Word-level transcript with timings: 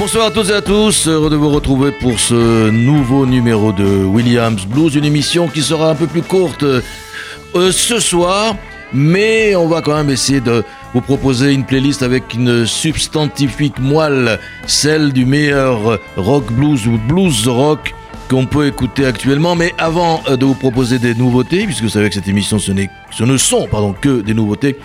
Bonsoir 0.00 0.28
à 0.28 0.30
toutes 0.30 0.48
et 0.48 0.54
à 0.54 0.62
tous, 0.62 1.08
heureux 1.08 1.28
de 1.28 1.36
vous 1.36 1.50
retrouver 1.50 1.92
pour 1.92 2.18
ce 2.18 2.70
nouveau 2.70 3.26
numéro 3.26 3.70
de 3.70 3.84
Williams 3.84 4.64
Blues, 4.64 4.94
une 4.94 5.04
émission 5.04 5.46
qui 5.46 5.60
sera 5.60 5.90
un 5.90 5.94
peu 5.94 6.06
plus 6.06 6.22
courte 6.22 6.62
euh, 6.62 6.80
ce 7.70 8.00
soir, 8.00 8.56
mais 8.94 9.54
on 9.56 9.68
va 9.68 9.82
quand 9.82 9.94
même 9.94 10.08
essayer 10.08 10.40
de 10.40 10.64
vous 10.94 11.02
proposer 11.02 11.52
une 11.52 11.66
playlist 11.66 12.02
avec 12.02 12.32
une 12.32 12.64
substantifique 12.64 13.78
moelle, 13.78 14.40
celle 14.66 15.12
du 15.12 15.26
meilleur 15.26 16.00
rock 16.16 16.50
blues 16.50 16.86
ou 16.86 16.96
blues 16.96 17.46
rock 17.46 17.94
qu'on 18.30 18.46
peut 18.46 18.68
écouter 18.68 19.04
actuellement. 19.04 19.54
Mais 19.54 19.74
avant 19.76 20.22
euh, 20.30 20.38
de 20.38 20.46
vous 20.46 20.54
proposer 20.54 20.98
des 20.98 21.14
nouveautés, 21.14 21.66
puisque 21.66 21.82
vous 21.82 21.90
savez 21.90 22.08
que 22.08 22.14
cette 22.14 22.28
émission 22.28 22.58
ce, 22.58 22.72
ne 22.72 23.36
sont 23.36 23.68
que 24.00 24.22
des 24.22 24.32
nouveautés, 24.32 24.78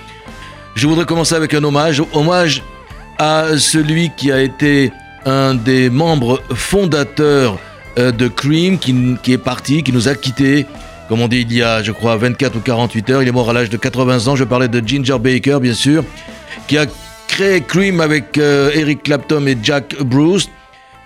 je 0.75 0.85
voudrais 0.87 1.05
commencer 1.05 1.35
avec 1.35 1.53
un 1.53 1.63
hommage, 1.63 2.03
hommage 2.11 2.63
à 3.17 3.57
celui 3.57 4.11
qui 4.17 4.29
a 4.29 4.41
été 4.41 4.91
un 5.25 5.55
des 5.55 5.89
membres 5.89 6.41
fondateurs 6.53 7.59
euh, 7.97 8.11
de 8.11 8.27
Cream 8.27 8.77
qui, 8.77 8.93
est 9.31 9.37
parti, 9.37 9.83
qui 9.83 9.91
nous 9.91 10.07
a 10.07 10.15
quittés, 10.15 10.65
comme 11.09 11.21
on 11.21 11.27
dit 11.27 11.41
il 11.41 11.53
y 11.53 11.63
a, 11.63 11.81
je 11.83 11.91
crois, 11.91 12.15
24 12.15 12.55
ou 12.55 12.59
48 12.59 13.09
heures. 13.09 13.21
Il 13.23 13.27
est 13.27 13.31
mort 13.31 13.49
à 13.49 13.53
l'âge 13.53 13.69
de 13.69 13.77
80 13.77 14.27
ans. 14.27 14.35
Je 14.35 14.43
parlais 14.43 14.67
de 14.67 14.85
Ginger 14.85 15.17
Baker, 15.19 15.59
bien 15.61 15.73
sûr, 15.73 16.03
qui 16.67 16.77
a 16.77 16.85
créé 17.27 17.61
Cream 17.61 18.01
avec 18.01 18.37
euh, 18.37 18.71
Eric 18.73 19.03
Clapton 19.03 19.45
et 19.47 19.57
Jack 19.61 19.95
Bruce. 20.01 20.49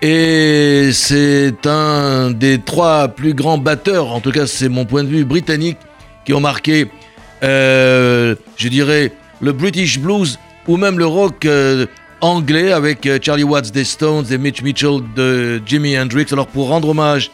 Et 0.01 0.91
c'est 0.93 1.65
un 1.65 2.31
des 2.31 2.59
trois 2.59 3.09
plus 3.09 3.33
grands 3.33 3.57
batteurs, 3.57 4.13
en 4.13 4.21
tout 4.21 4.31
cas 4.31 4.47
c'est 4.47 4.69
mon 4.69 4.85
point 4.85 5.03
de 5.03 5.09
vue, 5.09 5.25
britannique, 5.25 5.77
qui 6.23 6.33
ont 6.33 6.39
marqué, 6.39 6.89
euh, 7.43 8.35
je 8.55 8.69
dirais, 8.69 9.11
le 9.41 9.51
British 9.51 9.99
Blues 9.99 10.39
ou 10.67 10.77
même 10.77 10.97
le 10.99 11.05
rock 11.05 11.45
anglais 12.21 12.71
avec 12.71 13.05
euh, 13.05 13.19
Charlie 13.21 13.43
Watts 13.43 13.71
des 13.71 13.83
Stones 13.83 14.25
et 14.31 14.37
Mitch 14.37 14.61
Mitchell 14.61 15.01
de 15.15 15.61
Jimi 15.65 15.97
Hendrix. 15.97 16.27
Alors 16.31 16.47
pour 16.47 16.67
rendre 16.67 16.89
hommage 16.89 17.31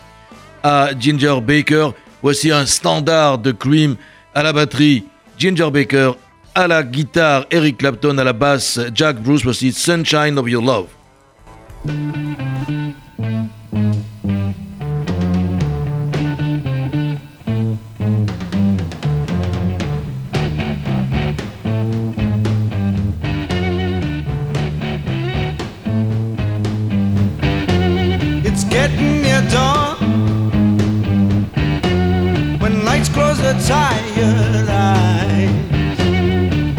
à 0.64 0.90
Ginger 1.00 1.40
Baker, 1.42 1.90
voici 2.22 2.52
un 2.52 2.66
standard 2.66 3.38
de 3.38 3.52
Cream 3.52 3.96
à 4.34 4.44
la 4.44 4.54
batterie, 4.54 5.06
Ginger 5.38 5.70
Baker 5.72 6.12
à 6.54 6.68
la 6.68 6.84
guitare, 6.84 7.46
Eric 7.52 7.78
Clapton 7.78 8.18
à 8.18 8.24
la 8.24 8.34
basse, 8.34 8.80
Jack 8.94 9.22
Bruce, 9.22 9.44
voici 9.44 9.72
Sunshine 9.74 10.38
of 10.40 10.50
Your 10.50 10.64
Love. 10.64 10.88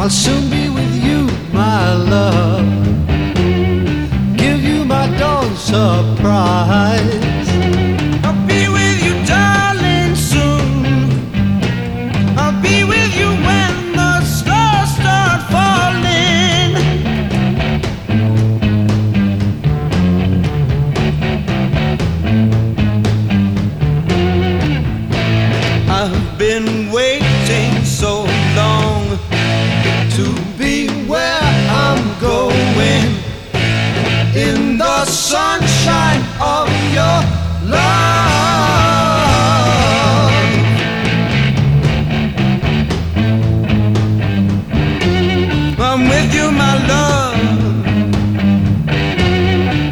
I'll 0.07 0.11
soon 0.11 0.49
be 0.49 0.69
with 0.69 1.05
you, 1.05 1.27
my 1.53 1.93
love. 1.95 2.65
Give 4.37 4.63
you 4.63 4.85
my 4.85 5.09
dawn 5.19 5.57
surprise. 5.57 7.26
my 46.67 46.75
love. 46.93 47.39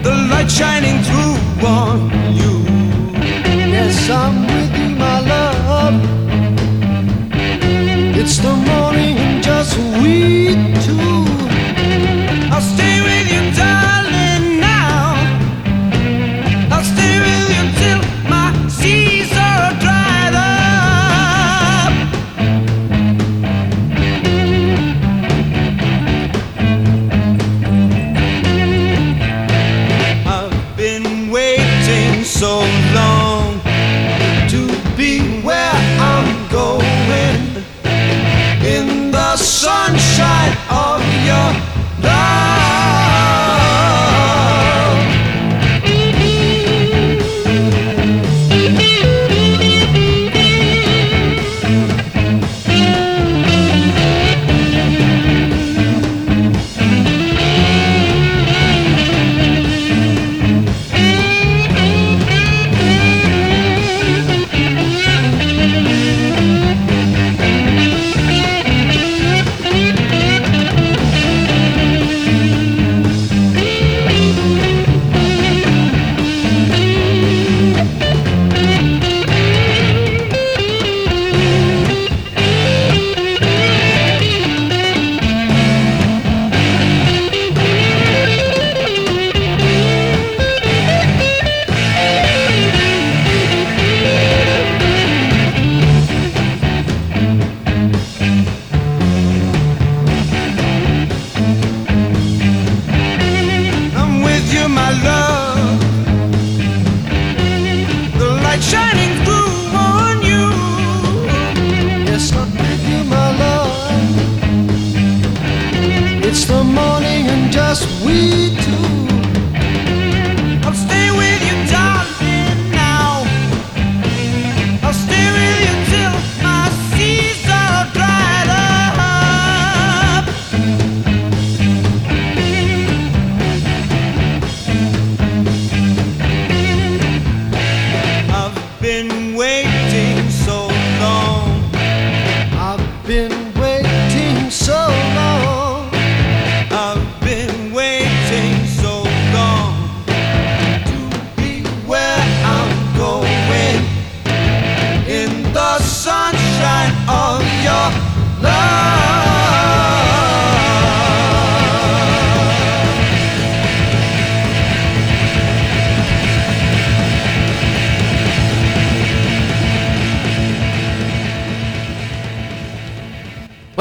The 0.06 0.14
light 0.30 0.50
shining 0.58 0.98
through 1.06 1.36
on 1.76 1.96
you. 2.40 2.54
Yes, 3.74 4.10
I'm 4.10 4.36
with 4.50 4.72
you, 4.80 4.90
my 5.04 5.18
love. 5.32 5.96
It's 8.20 8.36
the 8.46 8.54
morning, 8.70 9.16
just 9.48 9.72
we 10.00 10.16
two. 10.84 11.14
I'll 12.54 12.66
stay. 12.72 12.93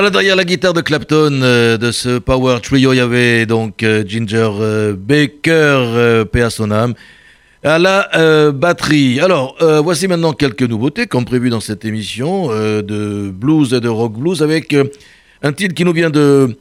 Voilà, 0.04 0.18
derrière 0.18 0.36
la 0.36 0.44
guitare 0.44 0.74
de 0.74 0.82
Clapton 0.82 1.40
euh, 1.44 1.78
de 1.78 1.94
ce 1.94 2.20
Power 2.20 2.60
Trio, 2.62 2.92
il 2.92 2.98
y 2.98 3.00
avait 3.00 3.46
donc 3.46 3.84
euh, 3.84 4.04
Ginger 4.06 4.50
euh, 4.60 4.96
Baker, 4.98 6.26
paix 6.30 6.42
à 6.42 6.50
à 7.64 7.80
la 7.80 8.52
batterie. 8.52 9.22
Alors, 9.22 9.56
voici 9.82 10.10
maintenant 10.10 10.34
quelques 10.34 10.64
nouveautés, 10.64 11.08
comme 11.08 11.24
prévu 11.24 11.50
dans 11.50 11.62
cette 11.62 11.86
émission, 11.86 12.50
de 12.50 13.32
blues 13.32 13.74
et 13.74 13.80
de 13.80 13.88
rock 13.88 14.20
blues, 14.20 14.44
avec 14.44 14.76
un 15.42 15.54
titre 15.54 15.74
qui 15.74 15.86
nous 15.86 15.94
vient 15.94 16.10
de 16.10 16.54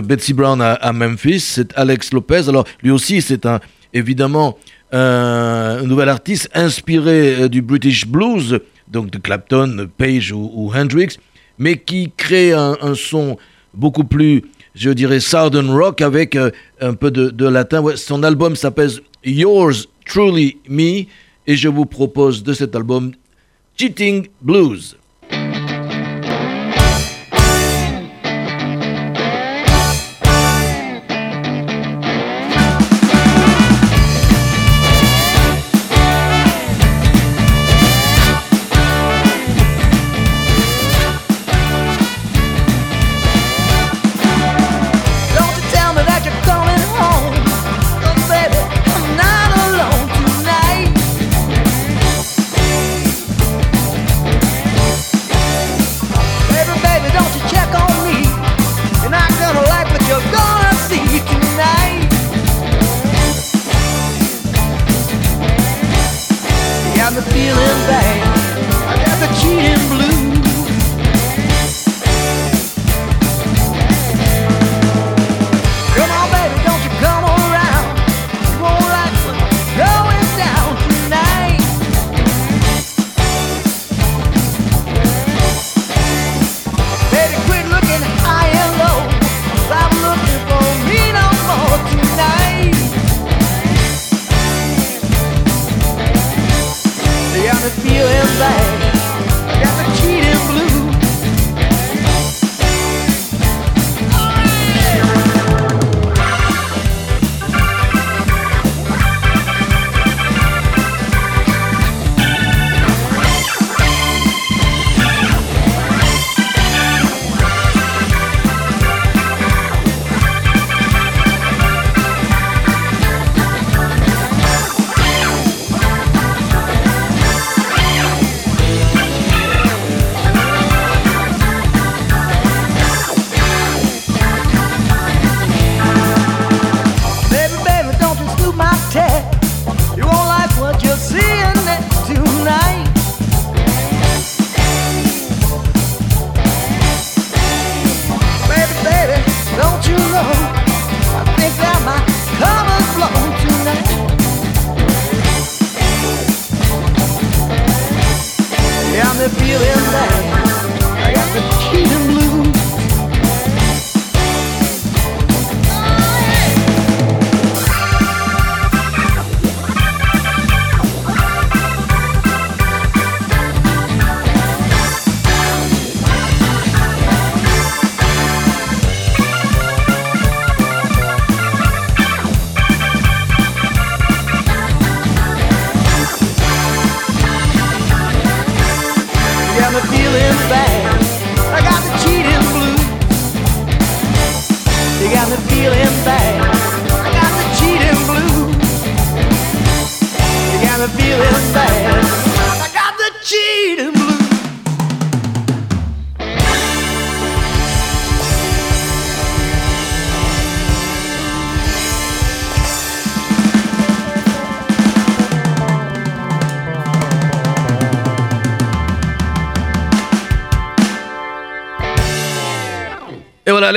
Betsy 0.00 0.32
Brown 0.32 0.62
à, 0.62 0.92
Memphis, 0.94 1.40
c'est 1.40 1.70
Alex 1.76 2.14
Lopez. 2.14 2.48
Alors, 2.48 2.64
lui 2.82 2.90
aussi, 2.90 3.20
c'est 3.20 3.44
un, 3.44 3.60
évidemment 3.92 4.56
un, 4.90 5.82
nouvel 5.82 6.08
artiste 6.08 6.48
inspiré 6.54 7.50
du 7.50 7.60
British 7.60 8.06
blues, 8.06 8.60
donc 8.88 9.10
de 9.10 9.18
Clapton, 9.18 9.86
Page 9.98 10.32
ou 10.32 10.72
Hendrix 10.74 11.18
mais 11.58 11.78
qui 11.78 12.12
crée 12.16 12.52
un, 12.52 12.94
son 12.94 13.36
beaucoup 13.72 14.04
plus, 14.04 14.42
je 14.74 14.90
dirais, 14.90 15.20
southern 15.20 15.70
rock 15.70 16.00
avec 16.00 16.36
euh, 16.36 16.50
un 16.80 16.94
peu 16.94 17.10
de, 17.10 17.46
latin. 17.46 17.82
Son 17.96 18.22
album 18.22 18.56
s'appelle 18.56 18.90
Yours 19.24 19.88
Truly 20.06 20.58
Me 20.68 21.04
et 21.46 21.56
je 21.56 21.68
vous 21.68 21.86
propose 21.86 22.42
de 22.42 22.52
cet 22.52 22.74
album 22.74 23.12
Cheating 23.76 24.28
Blues. 24.40 24.96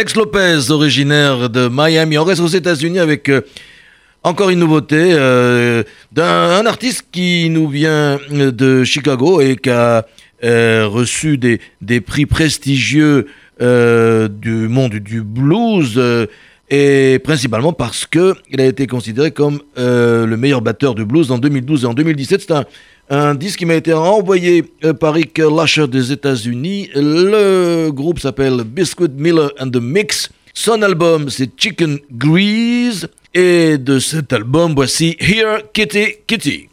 Alex 0.08 0.16
Lopez, 0.16 0.72
originaire 0.72 1.50
de 1.50 1.68
Miami. 1.70 2.18
On 2.18 2.24
reste 2.24 2.40
aux 2.40 2.48
États-Unis 2.48 3.00
avec 3.00 3.28
euh, 3.28 3.42
encore 4.24 4.50
une 4.50 4.60
nouveauté 4.60 4.96
euh, 5.12 5.84
d'un 6.14 6.24
un 6.24 6.66
artiste 6.66 7.08
qui 7.12 7.50
nous 7.50 7.68
vient 7.68 8.18
de 8.32 8.86
Chicago 8.86 9.42
et 9.42 9.58
qui 9.58 9.70
a 9.70 10.06
euh, 10.46 10.88
reçu 10.88 11.38
des, 11.38 11.60
prix 12.00 12.26
prestigieux 12.26 13.28
euh, 13.62 14.30
du 14.30 14.70
monde 14.70 14.94
du 14.94 15.24
blues 15.24 16.00
et 16.70 17.20
principalement 17.24 17.74
parce 17.74 18.06
que 18.06 18.36
il 18.50 18.60
a 18.60 18.66
été 18.66 18.88
considéré 18.88 19.32
comme 19.32 19.62
euh, 19.78 20.26
le 20.26 20.38
meilleur 20.38 20.62
batteur 20.62 20.96
de 20.96 21.04
blues 21.04 21.32
en 21.32 21.38
2012 21.38 21.84
et 21.84 21.88
en 21.88 21.94
2017. 21.94 22.42
C'est 22.42 22.52
un, 22.52 22.66
un, 23.10 23.36
disque 23.36 23.60
qui 23.60 23.66
m'a 23.66 23.76
été 23.76 23.94
envoyé 23.94 24.66
euh, 24.84 24.94
par 24.94 25.14
Rick 25.14 25.38
Lasher 25.38 25.88
des 25.88 26.12
États-Unis. 26.12 26.90
Le 26.96 27.90
groupe 27.92 28.20
s'appelle 28.20 28.64
Biscuit 28.66 29.10
Miller 29.18 29.52
and 29.60 29.70
the 29.70 29.82
Mix. 29.82 30.30
Son 30.54 30.82
album, 30.82 31.30
c'est 31.30 31.50
Chicken 31.56 32.00
Grease. 32.12 33.08
Et 33.34 33.78
de 33.78 34.00
cet 34.00 34.34
album, 34.34 34.74
voici 34.76 35.16
Here 35.20 35.62
Kitty 35.72 36.16
Kitty. 36.26 36.70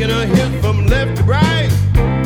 taking 0.00 0.16
a 0.16 0.24
hit 0.24 0.62
from 0.62 0.86
left 0.86 1.18
to 1.18 1.22
right. 1.24 2.19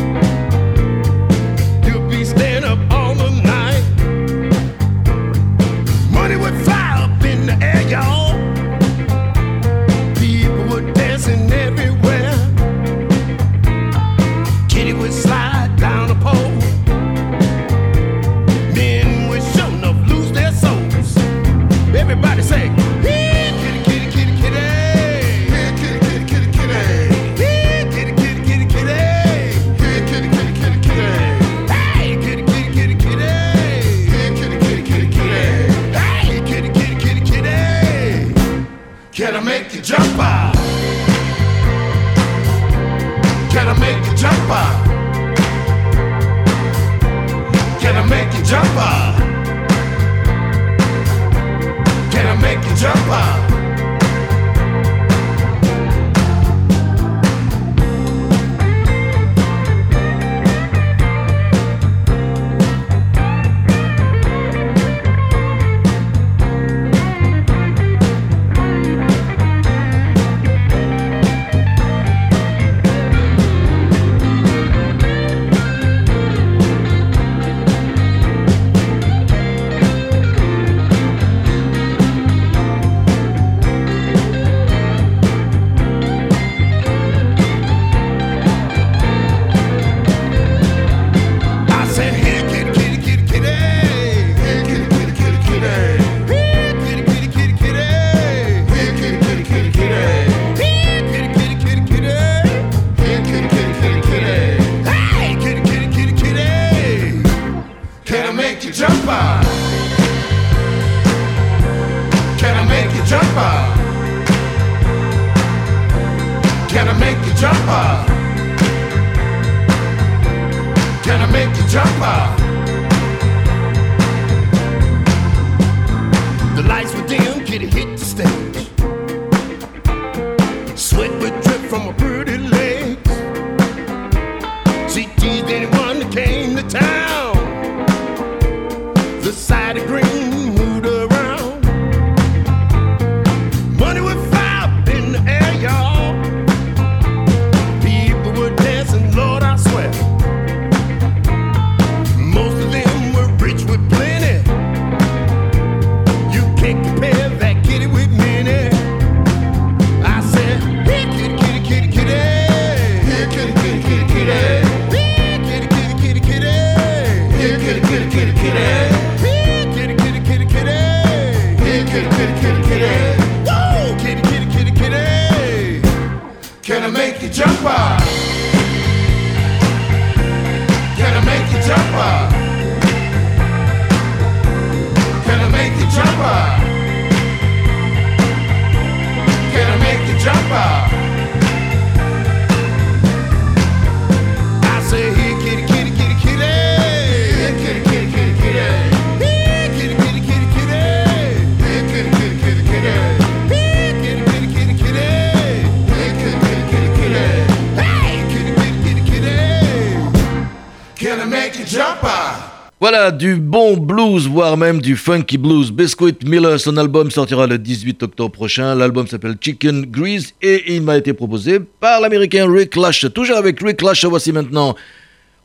Du 213.12 213.36
bon 213.36 213.76
blues, 213.76 214.26
voire 214.26 214.56
même 214.56 214.80
du 214.80 214.96
funky 214.96 215.36
blues. 215.36 215.70
Biscuit 215.70 216.16
Miller, 216.24 216.58
son 216.58 216.76
album 216.78 217.10
sortira 217.10 217.46
le 217.46 217.58
18 217.58 218.02
octobre 218.02 218.30
prochain. 218.30 218.74
L'album 218.74 219.06
s'appelle 219.06 219.36
Chicken 219.38 219.86
Grease 219.86 220.32
et 220.40 220.74
il 220.74 220.80
m'a 220.80 220.96
été 220.96 221.12
proposé 221.12 221.60
par 221.60 222.00
l'américain 222.00 222.50
Rick 222.50 222.76
Lush. 222.76 223.06
Toujours 223.12 223.36
avec 223.36 223.60
Rick 223.60 223.82
Lush, 223.82 224.06
voici 224.06 224.32
maintenant 224.32 224.74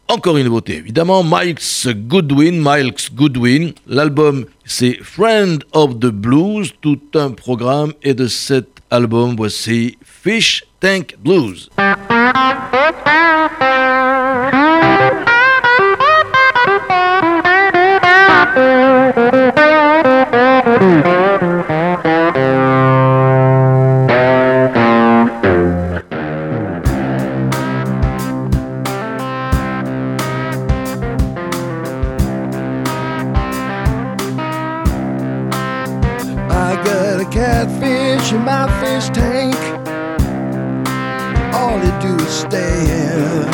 encore 0.07 0.37
une 0.37 0.45
nouveauté, 0.45 0.77
évidemment, 0.77 1.23
Miles 1.23 1.55
Goodwin, 2.07 2.63
Miles 2.63 2.93
Goodwin. 3.13 3.73
L'album, 3.87 4.45
c'est 4.63 4.97
Friend 5.03 5.61
of 5.73 5.99
the 5.99 6.07
Blues, 6.07 6.71
tout 6.81 7.01
un 7.15 7.31
programme. 7.31 7.91
Et 8.03 8.13
de 8.13 8.27
cet 8.27 8.67
album, 8.89 9.35
voici 9.35 9.97
Fish 10.01 10.63
Tank 10.79 11.15
Blues. 11.23 11.69
Catfish 37.39 38.33
in 38.33 38.43
my 38.43 38.67
fish 38.81 39.07
tank. 39.17 39.55
All 41.55 41.77
you 41.85 41.93
do 42.05 42.13
is 42.25 42.33
stare. 42.41 43.45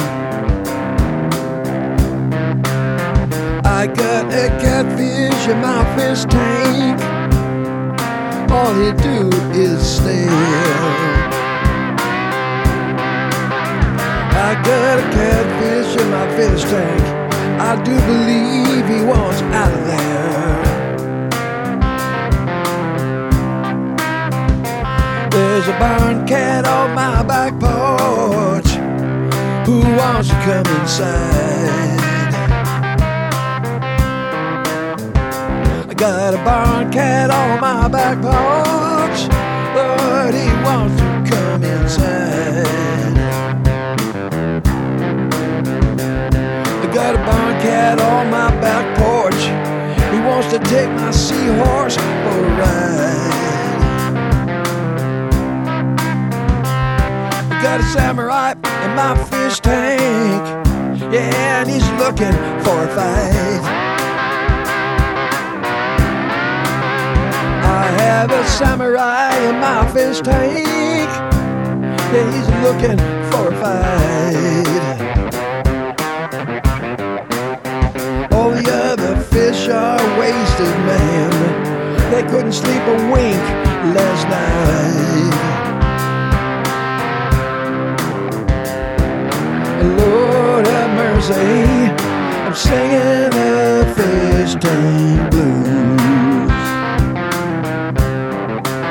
I 3.64 3.86
got 3.86 4.26
a 4.34 4.48
catfish 4.64 5.48
in 5.52 5.62
my 5.62 5.84
fish 5.96 6.24
tank. 6.26 7.00
All 8.50 8.74
you 8.84 8.94
do 9.10 9.30
is 9.54 9.80
stare. 9.98 10.32
I 14.48 14.52
got 14.70 14.98
a 14.98 15.08
catfish 15.20 15.92
in 16.02 16.10
my 16.10 16.28
fish 16.38 16.64
tank. 16.64 17.04
I 17.70 17.76
do 17.84 17.96
believe 18.10 18.86
he 18.88 19.06
wants 19.06 19.42
out 19.62 19.72
of 19.72 19.86
there. 19.86 20.35
There's 25.36 25.68
a 25.68 25.78
barn 25.78 26.26
cat 26.26 26.66
on 26.66 26.96
my 26.96 27.22
back 27.22 27.60
porch 27.60 28.70
who 29.68 29.82
wants 29.98 30.30
to 30.30 30.36
come 30.48 30.66
inside. 30.80 32.00
I 35.90 35.94
got 35.94 36.34
a 36.34 36.38
barn 36.38 36.90
cat 36.90 37.32
on 37.32 37.60
my 37.60 37.90
back 37.90 38.22
porch, 38.22 39.28
but 39.76 40.34
he 40.34 40.48
wants 40.64 40.96
to 41.02 41.36
come 41.36 41.64
inside. 41.66 43.18
I 46.82 46.94
got 46.94 47.14
a 47.14 47.18
barn 47.18 47.60
cat 47.62 48.00
on 48.00 48.32
my 48.32 48.52
back 48.62 48.86
porch. 48.98 49.44
He 50.14 50.20
wants 50.22 50.50
to 50.52 50.60
take 50.60 50.90
my 50.92 51.12
seahorse 51.12 51.98
for 51.98 52.46
a 52.46 52.58
ride. 52.58 53.55
Got 57.66 57.80
a 57.80 57.84
samurai 57.84 58.52
in 58.52 58.96
my 58.96 59.18
fish 59.26 59.60
tank. 59.60 60.44
Yeah, 61.12 61.62
and 61.62 61.68
he's 61.68 61.90
looking 61.94 62.32
for 62.64 62.84
a 62.84 62.88
fight. 62.94 63.62
I 67.66 67.88
have 68.02 68.30
a 68.30 68.46
samurai 68.46 69.36
in 69.50 69.56
my 69.60 69.92
fish 69.92 70.22
tank. 70.22 71.10
Yeah, 72.14 72.32
he's 72.36 72.50
looking 72.66 73.00
for 73.32 73.48
a 73.52 73.56
fight. 73.60 74.68
All 78.32 78.52
the 78.52 78.70
other 78.72 79.16
fish 79.24 79.68
are 79.70 80.20
wasted, 80.20 80.78
man. 80.86 82.12
They 82.12 82.22
couldn't 82.30 82.54
sleep 82.54 82.84
a 82.84 83.12
wink 83.12 83.42
last 83.96 84.28
night. 84.30 85.65
Lord 89.98 90.68
have 90.68 90.92
mercy, 90.98 91.34
I'm 92.46 92.56
singing 92.56 93.30
the 93.30 93.94
fish 93.96 94.54
tank 94.56 95.32
blues. 95.32 96.52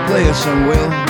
Play 0.09 0.29
us 0.31 0.43
some, 0.45 0.67
Will. 0.67 1.04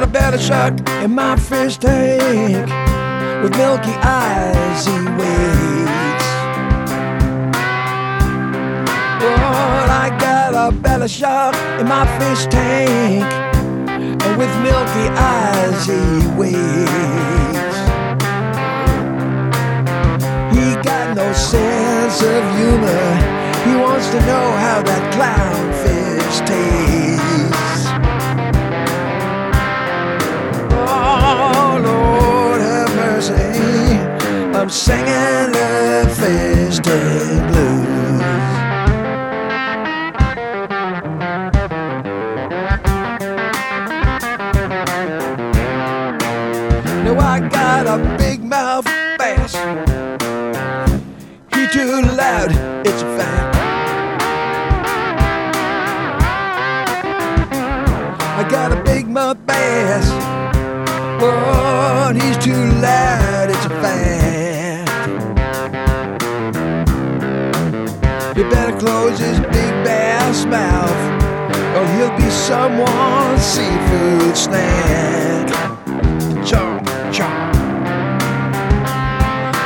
Got 0.00 0.08
a 0.08 0.12
better 0.12 0.38
shark 0.38 0.88
in 1.04 1.14
my 1.14 1.36
fish 1.36 1.76
tank. 1.76 2.66
With 3.42 3.54
milky 3.54 3.92
eyes, 4.00 4.86
he 4.86 4.92
waits. 4.92 6.26
Lord, 9.20 9.90
I 10.02 10.16
got 10.18 10.54
a 10.54 10.74
belly 10.74 11.06
shark 11.06 11.54
in 11.78 11.86
my 11.86 12.06
fish 12.18 12.46
tank. 12.46 13.30
And 14.24 14.38
with 14.38 14.48
milky 14.62 15.06
eyes, 15.18 15.84
he 15.84 16.00
waits. 16.38 17.76
He 20.56 20.76
got 20.82 21.14
no 21.14 21.30
sense 21.34 22.22
of 22.22 22.42
humor. 22.56 23.04
He 23.66 23.76
wants 23.76 24.08
to 24.08 24.20
know 24.20 24.50
how 24.64 24.80
that 24.82 25.12
clownfish 25.12 26.46
tastes. 26.46 26.89
singing 34.70 35.50
the 35.50 36.06
feast 36.16 36.82
blue. 36.84 37.79
close 68.80 69.18
his 69.18 69.38
big 69.40 69.72
bass 69.84 70.46
mouth, 70.46 71.00
or 71.76 71.84
he'll 71.96 72.16
be 72.16 72.30
someone's 72.30 73.42
seafood 73.42 74.34
snack. 74.34 75.48
Chomp, 76.48 76.82
chomp. 77.12 77.54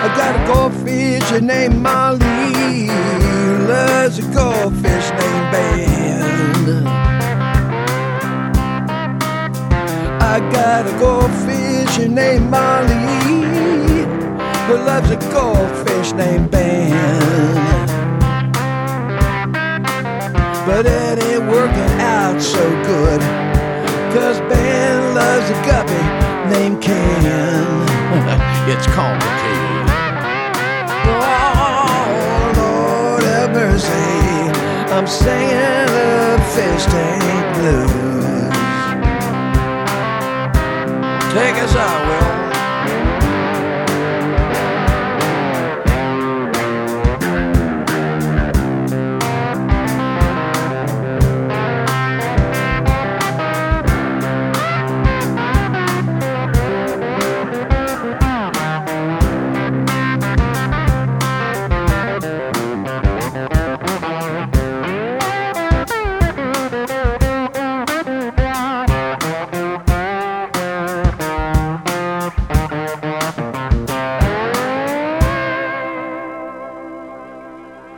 I 0.03 0.09
got 0.17 0.35
a 0.35 0.53
goldfish 0.53 1.41
named 1.41 1.81
Molly, 1.81 2.89
loves 3.69 4.19
a 4.19 4.23
goldfish 4.35 5.09
named 5.21 5.49
Ben. 5.53 6.87
I 10.35 10.41
got 10.53 10.89
a 10.89 10.99
goldfish 10.99 11.99
named 12.09 12.51
Molly, 12.51 13.23
who 14.67 14.75
loves 14.85 15.11
a 15.13 15.17
goldfish 15.31 16.11
named 16.15 16.51
Ben 16.51 17.84
but 20.67 20.87
it 20.87 21.23
ain't 21.23 21.47
working 21.51 22.01
out 22.01 22.41
so 22.41 22.65
good. 22.85 23.21
Cause 24.15 24.41
Ben 24.49 25.15
loves 25.15 25.51
a 25.51 25.55
guppy 25.67 26.05
named 26.49 26.83
Ken. 26.83 27.25
it's 28.73 28.87
complicated. 28.87 29.85
Oh, 31.07 32.53
Lord 32.57 33.23
have 33.25 33.51
mercy. 33.53 33.93
I'm 34.95 35.07
singing 35.07 35.87
the 35.93 36.41
fish 36.55 36.85
tank 36.87 37.57
blues. 37.59 37.95
Take 41.35 41.57
us 41.63 41.77
out, 41.77 42.39
Will. 42.39 42.44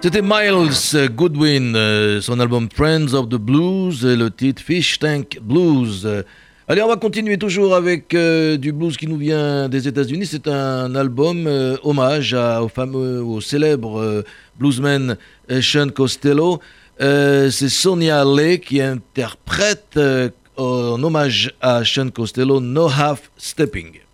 C'était 0.06 0.22
Miles 0.22 1.10
Goodwin, 1.16 1.74
euh, 1.74 2.20
son 2.20 2.38
album 2.38 2.68
Friends 2.72 3.12
of 3.12 3.28
the 3.28 3.34
Blues, 3.34 4.04
le 4.04 4.30
titre 4.30 4.62
Fish 4.62 5.00
Tank 5.00 5.40
Blues. 5.42 6.08
Allez, 6.68 6.80
on 6.80 6.86
va 6.86 6.94
continuer 6.94 7.36
toujours 7.38 7.74
avec 7.74 8.14
euh, 8.14 8.56
du 8.56 8.70
blues 8.70 8.96
qui 8.96 9.08
nous 9.08 9.16
vient 9.16 9.68
des 9.68 9.88
États-Unis. 9.88 10.26
C'est 10.26 10.46
un 10.46 10.94
album 10.94 11.48
euh, 11.48 11.76
hommage 11.82 12.34
au 12.34 12.68
fameux, 12.68 13.20
au 13.20 13.40
célèbre 13.40 14.22
bluesman 14.60 15.16
Sean 15.60 15.88
Costello. 15.88 16.60
c'est 17.00 17.68
Sonia 17.68 18.24
Lee 18.24 18.60
qui 18.60 18.80
interprète 18.80 19.98
en 20.56 21.02
hommage 21.02 21.52
à 21.60 21.84
Sean 21.84 22.10
Costello 22.10 22.60
No 22.60 22.86
Half 22.86 23.32
Stepping. 23.36 24.05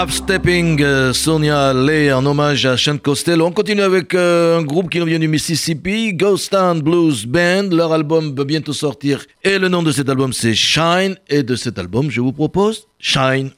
Half 0.00 0.12
Stepping, 0.12 0.80
euh, 0.80 1.12
Sonia 1.12 1.74
Lay 1.74 2.10
en 2.10 2.24
hommage 2.24 2.64
à 2.64 2.78
Sean 2.78 2.96
Costello. 2.96 3.44
On 3.44 3.52
continue 3.52 3.82
avec 3.82 4.14
euh, 4.14 4.58
un 4.58 4.62
groupe 4.62 4.88
qui 4.88 4.98
nous 4.98 5.04
vient 5.04 5.18
du 5.18 5.28
Mississippi, 5.28 6.14
Ghost 6.14 6.52
Town 6.52 6.80
Blues 6.80 7.26
Band. 7.26 7.68
Leur 7.70 7.92
album 7.92 8.34
va 8.34 8.44
bientôt 8.44 8.72
sortir 8.72 9.26
et 9.44 9.58
le 9.58 9.68
nom 9.68 9.82
de 9.82 9.92
cet 9.92 10.08
album 10.08 10.32
c'est 10.32 10.54
Shine. 10.54 11.16
Et 11.28 11.42
de 11.42 11.54
cet 11.54 11.78
album, 11.78 12.10
je 12.10 12.22
vous 12.22 12.32
propose 12.32 12.88
Shine. 12.98 13.50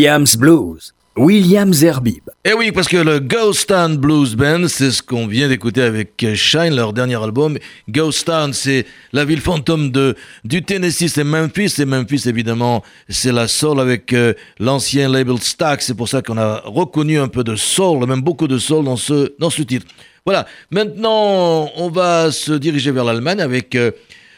Williams 0.00 0.34
Blues, 0.34 0.94
Williams 1.14 1.84
Herbib. 1.84 2.22
Eh 2.46 2.54
oui, 2.54 2.72
parce 2.72 2.88
que 2.88 2.96
le 2.96 3.18
Ghost 3.18 3.68
Town 3.68 3.98
Blues 3.98 4.34
Band, 4.34 4.66
c'est 4.66 4.92
ce 4.92 5.02
qu'on 5.02 5.26
vient 5.26 5.46
d'écouter 5.46 5.82
avec 5.82 6.24
Shine, 6.36 6.74
leur 6.74 6.94
dernier 6.94 7.22
album. 7.22 7.58
Ghost 7.86 8.24
Town, 8.26 8.54
c'est 8.54 8.86
la 9.12 9.26
ville 9.26 9.42
fantôme 9.42 9.90
de, 9.90 10.16
du 10.42 10.62
Tennessee, 10.62 11.08
c'est 11.08 11.22
Memphis. 11.22 11.74
Et 11.82 11.84
Memphis, 11.84 12.22
évidemment, 12.26 12.82
c'est 13.10 13.30
la 13.30 13.46
soul 13.46 13.78
avec 13.78 14.14
euh, 14.14 14.32
l'ancien 14.58 15.10
label 15.10 15.38
Stax. 15.38 15.84
C'est 15.84 15.94
pour 15.94 16.08
ça 16.08 16.22
qu'on 16.22 16.38
a 16.38 16.62
reconnu 16.64 17.18
un 17.18 17.28
peu 17.28 17.44
de 17.44 17.54
soul, 17.54 18.06
même 18.06 18.22
beaucoup 18.22 18.48
de 18.48 18.56
soul 18.56 18.86
dans 18.86 18.96
ce, 18.96 19.34
dans 19.38 19.50
ce 19.50 19.60
titre. 19.60 19.86
Voilà. 20.24 20.46
Maintenant, 20.70 21.70
on 21.76 21.90
va 21.90 22.32
se 22.32 22.52
diriger 22.52 22.90
vers 22.90 23.04
l'Allemagne 23.04 23.42
avec 23.42 23.74
euh, 23.74 23.90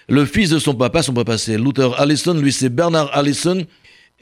le 0.09 0.25
fils 0.25 0.51
de 0.51 0.59
son 0.59 0.75
papa. 0.75 1.05
Son 1.05 1.15
papa, 1.15 1.39
c'est 1.39 1.57
Luther 1.57 2.01
Allison. 2.01 2.35
Lui, 2.35 2.51
c'est 2.53 2.69
Bernard 2.69 3.17
Allison. 3.17 3.65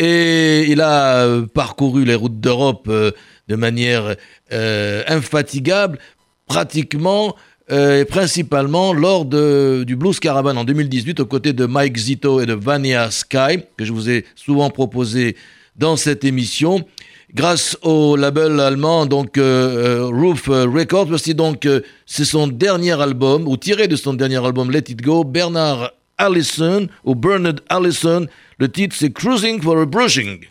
Et 0.03 0.65
il 0.71 0.81
a 0.81 1.27
euh, 1.27 1.47
parcouru 1.47 2.05
les 2.07 2.15
routes 2.15 2.41
d'Europe 2.41 2.87
euh, 2.89 3.11
de 3.49 3.55
manière 3.55 4.17
euh, 4.51 5.03
infatigable, 5.07 5.99
pratiquement 6.47 7.37
et 7.73 8.05
principalement 8.05 8.93
lors 8.93 9.25
de- 9.25 9.85
du 9.87 9.95
Blues 9.95 10.19
Caravan 10.19 10.57
en 10.57 10.65
2018 10.65 11.21
aux 11.21 11.27
côtés 11.27 11.53
de 11.53 11.67
Mike 11.67 11.97
Zito 11.97 12.41
et 12.41 12.47
de 12.47 12.55
Vania 12.55 13.13
Sky, 13.13 13.61
que 13.77 13.85
je 13.85 13.93
vous 13.93 14.11
ai 14.11 14.25
souvent 14.35 14.71
proposé 14.71 15.37
dans 15.77 15.95
cette 15.97 16.25
émission. 16.25 16.85
Grâce 17.33 17.79
au 17.83 18.17
label 18.17 18.59
allemand, 18.59 19.07
donc 19.07 19.37
Roof 19.37 20.49
Records, 20.49 21.07
voici 21.07 21.33
donc, 21.37 21.69
c'est 22.07 22.25
son 22.25 22.49
dernier 22.49 23.01
album, 23.01 23.47
ou 23.47 23.57
tiré 23.57 23.87
de 23.87 23.95
son 23.95 24.15
dernier 24.15 24.45
album 24.45 24.73
Let 24.73 24.87
It 24.89 25.01
Go, 25.01 25.23
Bernard 25.23 25.93
Allison, 26.21 26.89
ou 27.05 27.15
Bernard 27.15 27.61
Allison. 27.69 28.27
Le 28.59 28.71
titre 28.71 28.95
c'est 28.97 29.13
Cruising 29.13 29.61
for 29.61 29.81
a 29.81 29.87
Brushing. 29.87 30.47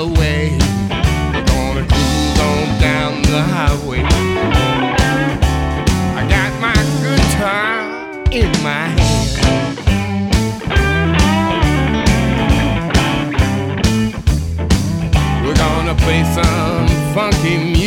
Any 0.00 0.08
other 0.08 0.20
way. 0.20 0.58
We're 1.32 1.44
gonna 1.44 1.86
cruise 1.86 2.40
on 2.40 2.80
down 2.80 3.22
the 3.22 3.42
highway. 3.42 4.02
I 6.16 6.26
got 6.28 6.60
my 6.60 6.74
guitar 7.02 7.70
in 8.30 8.50
my 8.62 8.86
hand. 8.96 9.30
We're 15.44 15.54
gonna 15.54 15.94
play 15.94 16.24
some 16.34 16.88
funky 17.14 17.56
music. 17.56 17.79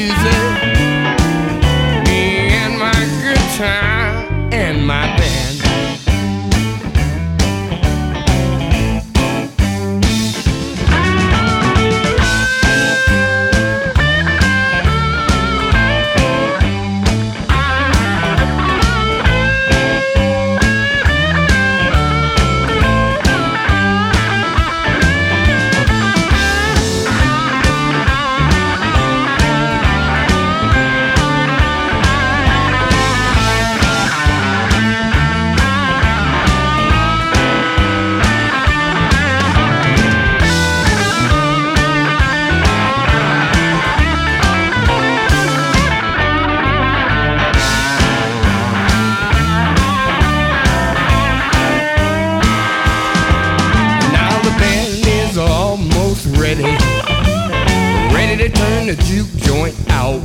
Turn 58.84 58.98
the 58.98 59.04
juke 59.04 59.30
joint 59.38 59.76
out. 59.92 60.20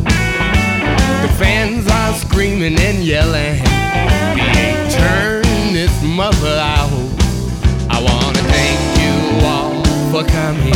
The 1.23 1.33
fans 1.39 1.87
are 1.89 2.13
screaming 2.15 2.77
and 2.81 3.05
yelling. 3.05 3.63
We 4.35 4.41
ain't 4.41 4.91
turn 4.91 5.45
this 5.73 6.03
mother 6.03 6.59
out. 6.59 6.91
I 7.89 8.03
wanna 8.03 8.43
thank 8.51 8.81
you 8.99 9.47
all 9.47 9.85
for 10.11 10.29
coming. 10.29 10.75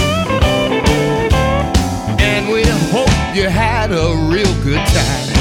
And 2.21 2.53
we 2.53 2.63
hope 2.93 3.11
you 3.35 3.49
had 3.49 3.91
a 3.91 4.15
real 4.31 4.55
good 4.63 4.87
time. 4.87 5.32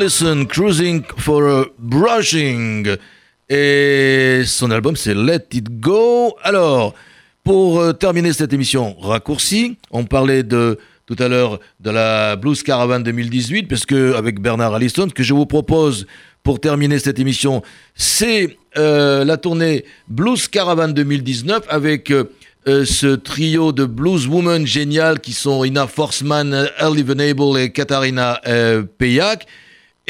Allison, 0.00 0.46
Cruising 0.46 1.02
for 1.18 1.66
Brushing. 1.78 2.96
Et 3.50 4.40
son 4.46 4.70
album, 4.70 4.96
c'est 4.96 5.12
Let 5.12 5.48
It 5.52 5.78
Go. 5.78 6.34
Alors, 6.42 6.94
pour 7.44 7.80
euh, 7.80 7.92
terminer 7.92 8.32
cette 8.32 8.54
émission 8.54 8.96
raccourcie, 8.98 9.76
on 9.90 10.04
parlait 10.04 10.42
de 10.42 10.78
tout 11.04 11.16
à 11.18 11.28
l'heure 11.28 11.60
de 11.80 11.90
la 11.90 12.36
Blues 12.36 12.62
Caravan 12.62 13.00
2018, 13.00 13.64
parce 13.64 13.84
que 13.84 14.14
avec 14.14 14.40
Bernard 14.40 14.74
Allison, 14.74 15.06
ce 15.06 15.12
que 15.12 15.22
je 15.22 15.34
vous 15.34 15.44
propose 15.44 16.06
pour 16.42 16.60
terminer 16.60 16.98
cette 16.98 17.18
émission, 17.18 17.62
c'est 17.94 18.56
euh, 18.78 19.22
la 19.26 19.36
tournée 19.36 19.84
Blues 20.08 20.48
Caravan 20.48 20.88
2019 20.94 21.64
avec 21.68 22.10
euh, 22.10 22.24
ce 22.64 23.16
trio 23.16 23.72
de 23.72 23.84
blues 23.84 24.26
women 24.26 24.66
géniales 24.66 25.20
qui 25.20 25.34
sont 25.34 25.62
Ina 25.62 25.86
Forsman, 25.86 26.70
Ellie 26.78 27.02
Venable 27.02 27.58
et 27.58 27.70
Katharina 27.70 28.40
Payak. 28.96 29.46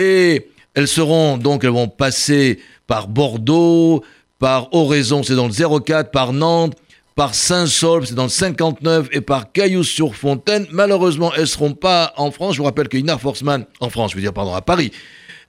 Et 0.01 0.47
elles 0.73 0.89
seront 0.89 1.37
donc, 1.37 1.63
elles 1.63 1.71
vont 1.71 1.87
passer 1.87 2.59
par 2.87 3.07
Bordeaux, 3.07 4.03
par 4.39 4.73
Oraison, 4.73 5.23
c'est 5.23 5.35
dans 5.35 5.47
le 5.47 5.81
04, 5.81 6.11
par 6.11 6.33
Nantes, 6.33 6.75
par 7.15 7.35
Saint-Saulve, 7.35 8.07
c'est 8.07 8.15
dans 8.15 8.23
le 8.23 8.31
59, 8.31 9.11
et 9.13 9.21
par 9.21 9.53
Cailloux-sur-Fontaine. 9.53 10.67
Malheureusement, 10.73 11.35
elles 11.35 11.43
ne 11.43 11.47
seront 11.47 11.75
pas 11.75 12.15
en 12.17 12.31
France. 12.31 12.55
Je 12.55 12.61
vous 12.61 12.65
rappelle 12.65 12.89
que 12.89 12.97
Ina 12.97 13.19
Forsman, 13.19 13.67
en 13.81 13.91
France, 13.91 14.13
je 14.13 14.17
veux 14.17 14.23
dire, 14.23 14.33
pardon, 14.33 14.55
à 14.55 14.63
Paris, 14.63 14.91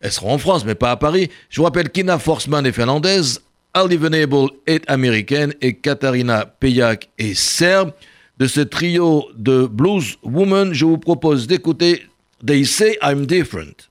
elles 0.01 0.11
seront 0.11 0.33
en 0.33 0.37
France, 0.37 0.65
mais 0.65 0.75
pas 0.75 0.91
à 0.91 0.97
Paris. 0.97 1.29
Je 1.49 1.61
vous 1.61 1.63
rappelle 1.63 1.89
qu'Ina 1.89 2.19
Forsman 2.19 2.65
est 2.65 2.73
finlandaise, 2.73 3.39
Ali 3.73 3.95
Venable 3.95 4.49
est 4.67 4.83
américaine, 4.89 5.53
et 5.61 5.75
Katharina 5.75 6.45
Peyak 6.59 7.09
est 7.17 7.35
serbe. 7.35 7.93
De 8.37 8.47
ce 8.47 8.59
trio 8.59 9.29
de 9.37 9.65
blues 9.65 10.17
women, 10.23 10.73
je 10.73 10.83
vous 10.83 10.97
propose 10.97 11.47
d'écouter 11.47 12.03
They 12.45 12.65
Say 12.65 12.97
I'm 13.01 13.25
Different. 13.25 13.90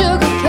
sugar 0.00 0.39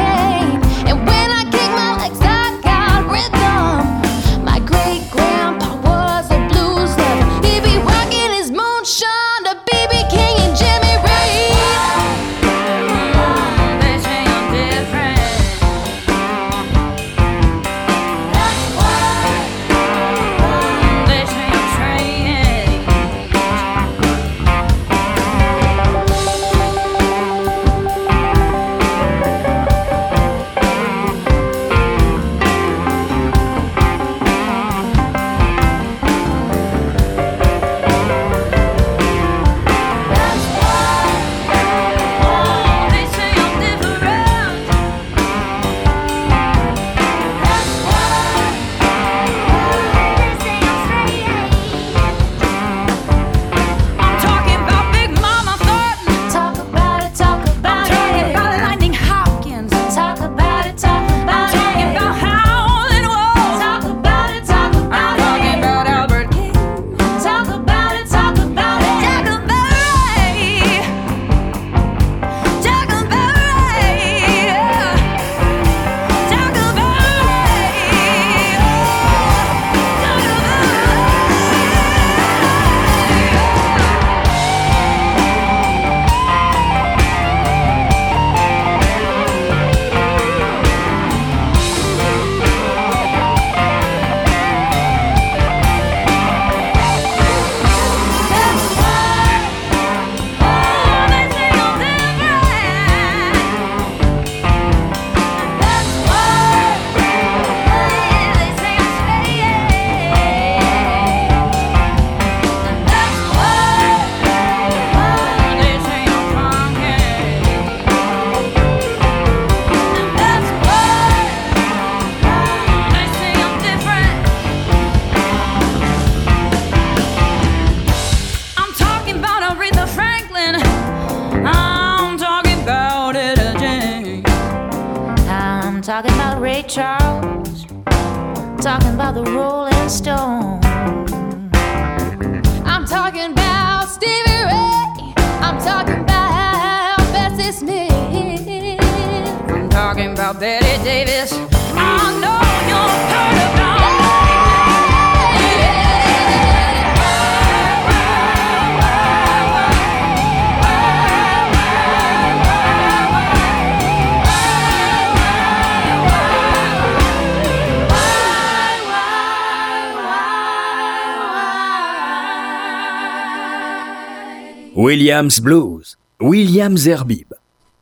Williams 174.76 175.42
Blues, 175.42 175.98
Williams 176.22 176.88
Herbib. 176.88 177.34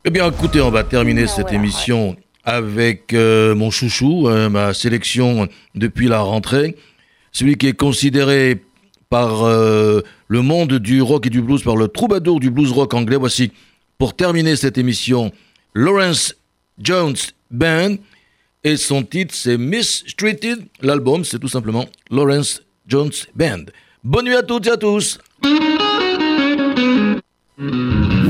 Eh 0.04 0.10
bien 0.10 0.28
écoutez, 0.28 0.60
on 0.60 0.70
va 0.70 0.82
terminer 0.82 1.24
ah, 1.24 1.28
cette 1.28 1.52
émission 1.52 2.16
avec 2.42 3.14
euh, 3.14 3.54
mon 3.54 3.70
chouchou, 3.70 4.28
euh, 4.28 4.48
ma 4.48 4.74
sélection 4.74 5.46
depuis 5.76 6.08
la 6.08 6.20
rentrée, 6.20 6.76
celui 7.30 7.56
qui 7.56 7.68
est 7.68 7.76
considéré 7.76 8.60
par 9.08 9.44
euh, 9.44 10.00
le 10.26 10.42
monde 10.42 10.74
du 10.74 11.00
rock 11.00 11.26
et 11.26 11.30
du 11.30 11.42
blues, 11.42 11.62
par 11.62 11.76
le 11.76 11.86
troubadour 11.86 12.40
du 12.40 12.50
blues 12.50 12.72
rock 12.72 12.92
anglais. 12.94 13.16
Voici, 13.16 13.52
pour 13.96 14.16
terminer 14.16 14.56
cette 14.56 14.76
émission, 14.76 15.30
Lawrence 15.74 16.34
Jones 16.80 17.16
Band 17.52 17.96
et 18.64 18.76
son 18.76 19.04
titre 19.04 19.34
c'est 19.34 19.58
Mistreated. 19.58 20.66
L'album 20.80 21.24
c'est 21.24 21.38
tout 21.38 21.48
simplement 21.48 21.86
Lawrence 22.10 22.62
Jones 22.88 23.12
Band. 23.36 23.66
Bonne 24.02 24.24
nuit 24.24 24.34
à 24.34 24.42
toutes 24.42 24.66
et 24.66 24.70
à 24.70 24.76
tous. 24.76 25.18
Mm-hmm. 26.70 28.29